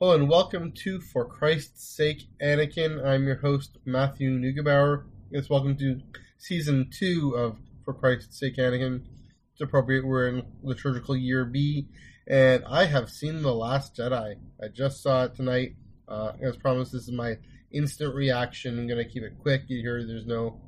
[0.00, 3.04] Hello and welcome to For Christ's Sake, Anakin.
[3.04, 5.06] I'm your host, Matthew Neugebauer.
[5.28, 6.00] Yes, welcome to
[6.36, 9.02] season two of For Christ's Sake, Anakin.
[9.50, 11.88] It's appropriate, we're in liturgical year B,
[12.28, 14.36] and I have seen The Last Jedi.
[14.62, 15.74] I just saw it tonight.
[16.06, 17.36] Uh, as promised, this is my
[17.72, 18.78] instant reaction.
[18.78, 19.62] I'm going to keep it quick.
[19.66, 20.60] You hear there's no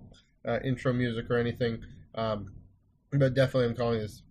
[0.44, 1.84] uh, intro music or anything.
[2.16, 2.50] Um,
[3.12, 4.24] but definitely, I'm calling this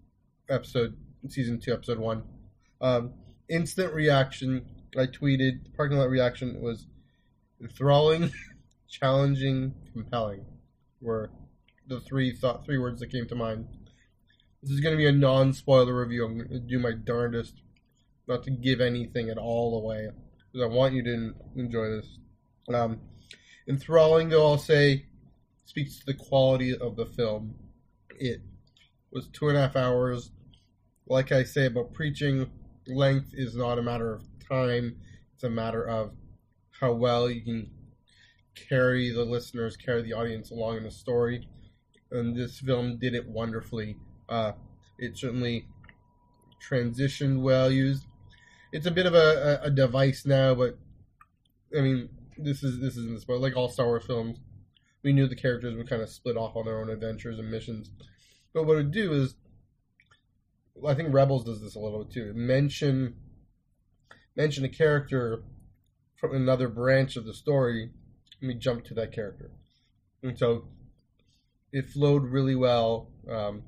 [0.49, 0.97] episode,
[1.29, 2.23] season two, episode one.
[2.81, 3.13] Um,
[3.47, 4.65] instant reaction
[4.97, 6.87] I tweeted the parking lot reaction was
[7.61, 8.31] enthralling,
[8.89, 10.45] challenging, compelling.
[11.01, 11.31] Were
[11.87, 13.67] the three thought three words that came to mind.
[14.61, 16.25] This is going to be a non-spoiler review.
[16.25, 17.55] I'm going to do my darndest
[18.27, 20.09] not to give anything at all away
[20.51, 22.19] because I want you to enjoy this.
[22.73, 22.99] Um,
[23.67, 25.05] enthralling, though, I'll say
[25.65, 27.55] speaks to the quality of the film.
[28.19, 28.41] It
[29.11, 30.31] was two and a half hours.
[31.07, 32.49] Like I say about preaching,
[32.87, 34.97] length is not a matter of time.
[35.35, 36.11] It's a matter of
[36.79, 37.69] how well you can
[38.67, 41.47] carry the listeners, carry the audience along in the story.
[42.11, 43.95] And this film did it wonderfully.
[44.27, 44.53] Uh,
[44.97, 45.65] it certainly
[46.69, 48.05] transitioned well used.
[48.71, 50.77] It's a bit of a, a, device now, but
[51.75, 54.39] I mean, this is this isn't this, but like all Star Wars films.
[55.03, 57.89] We knew the characters would kind of split off on their own adventures and missions.
[58.53, 59.35] But what it would do is,
[60.85, 62.33] I think Rebels does this a little bit too.
[62.35, 63.15] Mention
[64.35, 65.43] mention a character
[66.17, 67.91] from another branch of the story,
[68.41, 69.51] let me jump to that character.
[70.23, 70.65] And so
[71.71, 73.09] it flowed really well.
[73.29, 73.63] Um,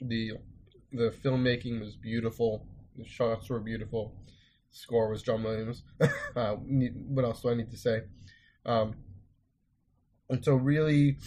[0.00, 0.32] the
[0.92, 2.66] the filmmaking was beautiful.
[2.96, 4.14] The shots were beautiful.
[4.70, 5.82] The score was John Williams.
[6.36, 8.00] uh, what else do I need to say?
[8.64, 8.94] Um,
[10.28, 11.18] and so really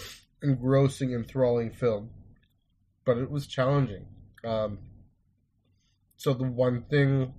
[0.42, 2.10] engrossing, enthralling film,
[3.06, 4.06] but it was challenging.
[4.44, 4.80] Um,
[6.18, 7.34] so the one thing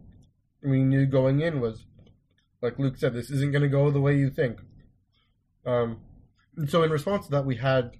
[0.62, 1.84] we knew going in was,
[2.60, 4.58] like Luke said, this isn't going to go the way you think.
[5.64, 5.98] Um,
[6.56, 7.92] and so in response to that, we had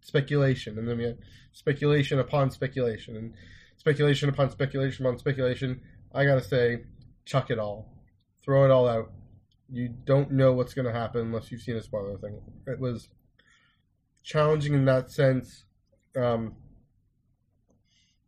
[0.00, 1.18] speculation, and then we had
[1.52, 3.34] speculation upon speculation, and
[3.76, 5.80] speculation upon speculation upon speculation.
[6.12, 6.84] I gotta say,
[7.24, 7.92] chuck it all,
[8.44, 9.10] throw it all out.
[9.70, 12.38] You don't know what's going to happen unless you've seen a spoiler thing.
[12.66, 13.08] It was
[14.22, 15.64] challenging in that sense.
[16.14, 16.54] Um,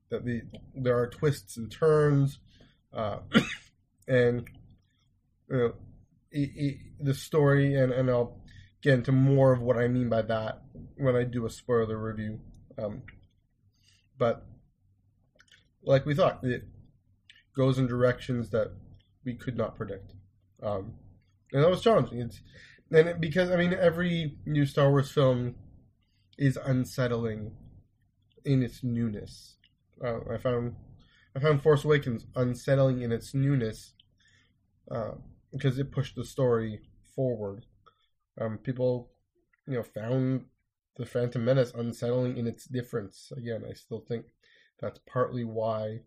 [0.08, 0.42] that the
[0.74, 2.38] there are twists and turns.
[2.92, 3.18] Uh,
[4.08, 4.48] and
[5.48, 5.72] you know,
[6.30, 8.40] it, it, the story, and, and I'll
[8.82, 10.62] get into more of what I mean by that
[10.96, 12.40] when I do a spoiler review.
[12.78, 13.02] Um,
[14.18, 14.46] but
[15.82, 16.64] like we thought, it
[17.56, 18.72] goes in directions that
[19.24, 20.12] we could not predict,
[20.62, 20.94] um,
[21.52, 22.20] and that was challenging.
[22.20, 22.40] It's
[22.90, 25.56] and it, because I mean, every new Star Wars film
[26.38, 27.52] is unsettling
[28.44, 29.56] in its newness.
[30.04, 30.76] Uh, I found
[31.34, 33.92] I found Force Awakens unsettling in its newness
[34.90, 35.12] uh,
[35.52, 36.80] because it pushed the story
[37.14, 37.66] forward.
[38.40, 39.10] Um, people,
[39.66, 40.44] you know, found
[40.96, 43.32] the Phantom Menace unsettling in its difference.
[43.36, 44.26] Again, I still think
[44.80, 46.00] that's partly why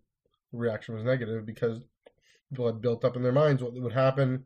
[0.52, 1.82] the reaction was negative because
[2.50, 4.46] people had built up in their minds what would happen.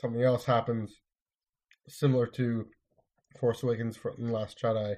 [0.00, 1.00] Something else happens,
[1.88, 2.66] similar to
[3.38, 4.96] Force Awakens and Last Jedi.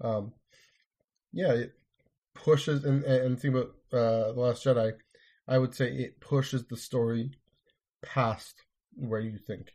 [0.00, 0.32] Um,
[1.32, 1.72] yeah, it
[2.34, 4.92] pushes and and think about uh, the Last Jedi.
[5.46, 7.32] I would say it pushes the story
[8.02, 8.54] past
[8.94, 9.72] where you think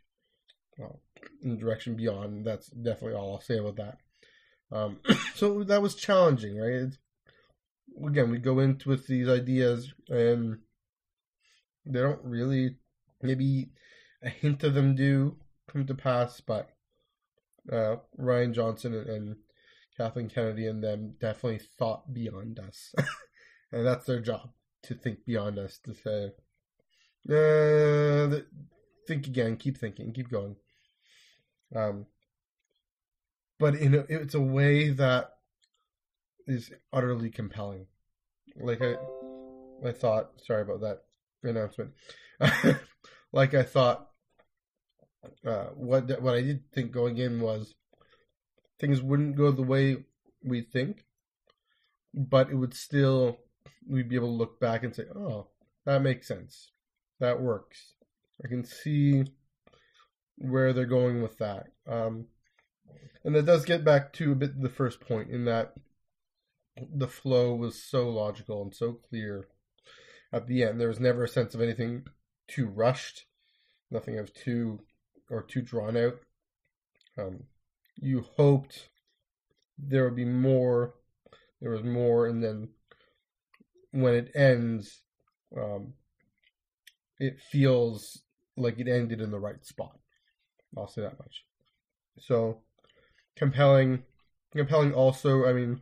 [0.78, 1.00] well,
[1.42, 2.46] in the direction beyond.
[2.46, 3.98] That's definitely all I'll say about that.
[4.70, 5.00] Um,
[5.34, 6.72] so that was challenging, right?
[6.72, 6.98] It's,
[8.04, 10.58] again, we go into with these ideas and
[11.84, 12.76] they don't really,
[13.22, 13.70] maybe
[14.22, 15.36] a hint of them do
[15.70, 16.70] come to pass, but
[17.72, 19.36] uh, Rian Johnson and, and
[19.96, 22.94] Kathleen Kennedy and them definitely thought beyond us.
[23.72, 24.50] and that's their job
[24.84, 26.30] to think beyond us, to say,
[27.28, 28.40] uh,
[29.06, 29.56] think again.
[29.56, 30.12] Keep thinking.
[30.12, 30.56] Keep going.
[31.74, 32.06] Um,
[33.58, 35.32] but in a, it's a way that
[36.46, 37.86] is utterly compelling.
[38.56, 38.94] Like I,
[39.86, 40.30] I thought.
[40.46, 41.02] Sorry about that
[41.42, 41.92] announcement.
[43.32, 44.04] like I thought.
[45.44, 47.74] Uh, what what I did think going in was
[48.78, 50.04] things wouldn't go the way
[50.44, 51.04] we think,
[52.14, 53.38] but it would still
[53.86, 55.48] we'd be able to look back and say, "Oh,
[55.84, 56.70] that makes sense
[57.20, 57.94] that works.
[58.44, 59.24] I can see
[60.36, 61.66] where they're going with that.
[61.86, 62.26] Um,
[63.24, 65.74] and that does get back to a bit the first point in that
[66.94, 69.48] the flow was so logical and so clear
[70.32, 70.80] at the end.
[70.80, 72.04] There was never a sense of anything
[72.46, 73.26] too rushed,
[73.90, 74.80] nothing of too
[75.30, 76.18] or too drawn out.
[77.18, 77.44] Um,
[77.96, 78.88] you hoped
[79.76, 80.94] there would be more.
[81.60, 82.68] There was more, and then
[83.90, 85.02] when it ends,
[85.56, 85.94] um,
[87.18, 88.22] it feels
[88.56, 89.98] like it ended in the right spot.
[90.76, 91.44] I'll say that much.
[92.18, 92.58] So
[93.36, 94.02] compelling,
[94.52, 94.92] compelling.
[94.92, 95.80] Also, I mean,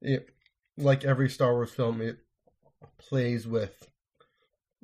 [0.00, 0.28] it
[0.76, 2.18] like every Star Wars film, it
[2.98, 3.90] plays with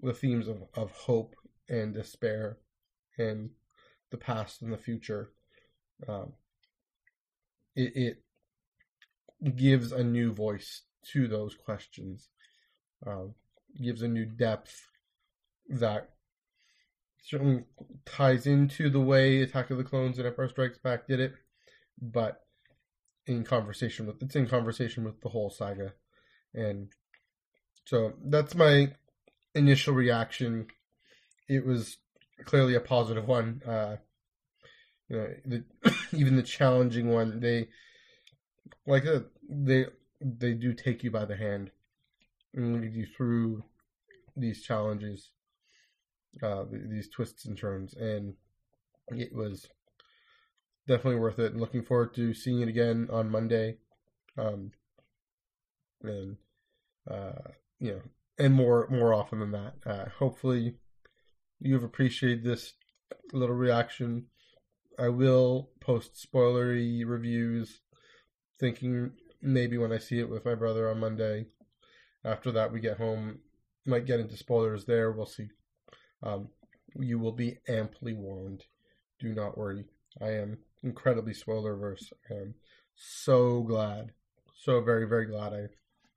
[0.02, 1.34] the themes of, of hope
[1.68, 2.58] and despair
[3.18, 3.50] and
[4.10, 5.30] the past and the future.
[6.08, 6.32] Um,
[7.76, 8.16] it,
[9.44, 10.82] it gives a new voice
[11.12, 12.28] to those questions,
[13.06, 13.34] um,
[13.82, 14.88] gives a new depth
[15.68, 16.10] that
[17.24, 17.64] certainly
[18.04, 21.34] ties into the way Attack of the Clones and Empire Strikes Back did it,
[22.00, 22.40] but
[23.26, 25.94] in conversation with it's in conversation with the whole saga,
[26.54, 26.88] and
[27.84, 28.92] so that's my
[29.54, 30.66] initial reaction.
[31.48, 31.98] It was
[32.44, 33.62] clearly a positive one.
[33.66, 33.96] Uh,
[35.08, 35.64] you know, the,
[36.12, 37.68] even the challenging one, they
[38.86, 39.86] like uh, they
[40.20, 41.70] they do take you by the hand
[42.54, 43.64] and lead you through
[44.36, 45.30] these challenges,
[46.42, 48.34] uh, these twists and turns, and
[49.08, 49.68] it was
[50.86, 51.52] definitely worth it.
[51.52, 53.78] And Looking forward to seeing it again on Monday,
[54.38, 54.72] um,
[56.02, 56.36] and
[57.10, 58.02] uh, you know,
[58.38, 59.74] and more more often than that.
[59.84, 60.76] Uh, hopefully,
[61.60, 62.74] you've appreciated this
[63.32, 64.26] little reaction.
[64.98, 67.80] I will post spoilery reviews,
[68.60, 71.46] thinking maybe when I see it with my brother on Monday.
[72.24, 73.40] After that, we get home,
[73.84, 75.10] might get into spoilers there.
[75.10, 75.48] We'll see.
[76.22, 76.48] Um,
[76.94, 78.64] you will be amply warned.
[79.18, 79.84] Do not worry.
[80.20, 82.12] I am incredibly spoiler averse.
[82.30, 82.54] I am
[82.94, 84.12] so glad,
[84.54, 85.66] so very, very glad I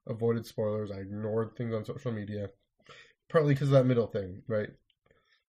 [0.08, 0.92] avoided spoilers.
[0.92, 2.50] I ignored things on social media,
[3.30, 4.70] partly because of that middle thing, right?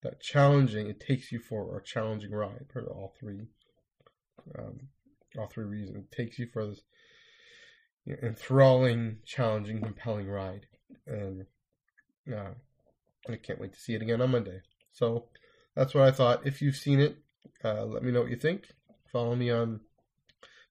[0.03, 3.47] That challenging, it takes you for a challenging ride for all three,
[4.57, 4.79] um,
[5.37, 6.05] all three reasons.
[6.05, 6.81] It takes you for this
[8.05, 10.67] you know, enthralling, challenging, compelling ride,
[11.05, 11.45] and
[12.33, 12.51] uh,
[13.33, 14.61] I can't wait to see it again on Monday.
[14.91, 15.25] So
[15.75, 16.45] that's what I thought.
[16.45, 17.17] If you've seen it,
[17.63, 18.67] uh, let me know what you think.
[19.11, 19.81] Follow me on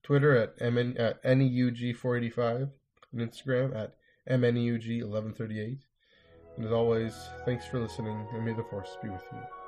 [0.03, 2.71] Twitter at MN, at NEUG485
[3.13, 3.97] and Instagram at
[4.31, 5.79] MNEUG1138.
[6.57, 7.15] And as always,
[7.45, 9.66] thanks for listening, and may the force be with you.